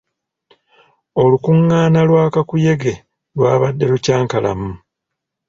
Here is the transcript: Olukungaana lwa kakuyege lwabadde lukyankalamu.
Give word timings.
Olukungaana 1.21 1.99
lwa 2.07 2.23
kakuyege 2.33 2.93
lwabadde 3.37 3.85
lukyankalamu. 3.91 4.71